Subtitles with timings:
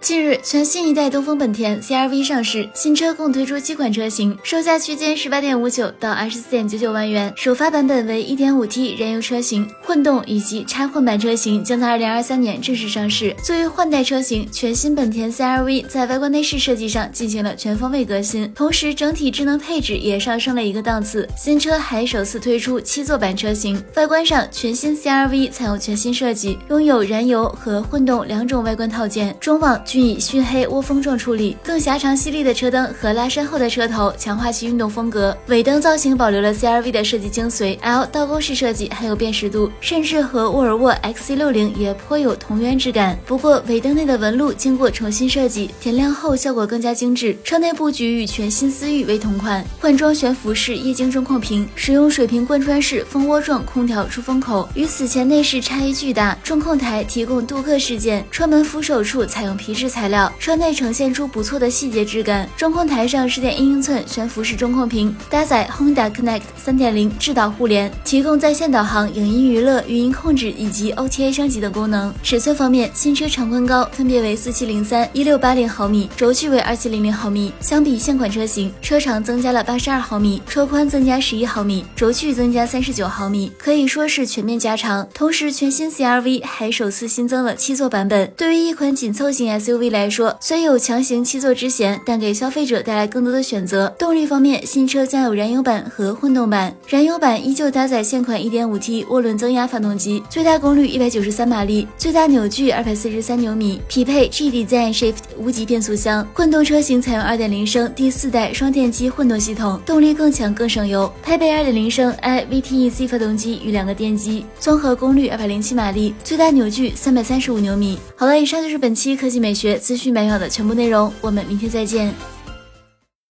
[0.00, 7.30] 近日，全新一代东风本田 CR-V 上市，新车共推出七款车型，售价区间十八点五九到二十四点九九万元。
[7.36, 13.36] 首发版本为一点五 T 燃油车型，混动以及插混版车型将在二零二三年正式上市。
[13.44, 21.28] 作为换代车型，全新本田 CR-V 在外观内饰设计上进行了全方位革新，同时整体智能配置也上升了一个档次。
[21.36, 29.78] 新车还首次推出七座版车型，外观上全新 CR-V 采用全新设计，拥有燃油和混动两种外观套件，中网。
[29.90, 35.36] 均以熏黑窝蜂状处理，更狭长犀利的车灯和拉伸后的车头强化其运动风格。
[35.48, 43.18] 尾灯造型保留了 CR-V 的设计精髓，L 倒钩式设计很有辨识度，甚至和沃尔沃 XC60 也颇有同源之感。
[43.26, 47.36] 不过尾灯内的纹路经过重新设计，点亮后效果更加精致。
[47.42, 56.38] 车内布局与全新思域为同款，换装悬浮式液晶中控屏，使用水平贯穿式蜂窝状空调出风口，与此前内饰差异巨大。
[56.44, 59.74] 中控台提供镀铬饰件，车门扶手处采用皮。
[59.80, 62.46] 质材料，车内呈现出不错的细节质感。
[62.54, 72.12] 中控台上十点一英寸悬浮式中控屏，搭载 Honda Connect 三点零智导互联，提供在线导航、影音娱乐、语音控制以及 OTA 升级等功能。
[72.22, 77.50] 尺寸方面，新车长宽高分别为四七零三、一六八零毫米，轴距为二七零零毫米。
[77.60, 85.08] 相比现款车型，车长增加了八十二毫米，车宽增加十一毫米，轴距增加三十九毫米，可以说是全面加长。
[85.14, 88.30] 同时，全新 CR-V 还首次新增了七座版本。
[88.36, 93.94] 对于一款紧凑型 S SUV 来说，虽有强行七座之嫌，但给消费者带来更多的选择。
[93.96, 96.74] 动力方面，新车将有燃油版和混动版。
[96.88, 106.26] 燃油版依旧搭载现款 1.5T 涡轮增压发动机，最大功率193马力，最大扭矩243牛米，匹配 G Design Shift 无级变速箱。
[106.34, 118.00] 混动车型采用2.0升第四代双电机混动系统，动力更强更省油，配备2.0升 iVTEC 发动机与两个电机，综合功率207马力，最大扭矩335牛米。
[118.16, 119.59] 好了，以上就是本期科技美学。
[119.60, 122.14] 学资讯百秒的全部内容，我们明天再见。